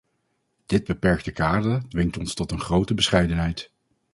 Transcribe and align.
Dit 0.65 0.83
beperkte 0.83 1.31
kader 1.31 1.87
dwingt 1.89 2.17
ons 2.17 2.33
tot 2.33 2.51
een 2.51 2.59
grote 2.61 2.93
bescheidenheid. 2.93 3.71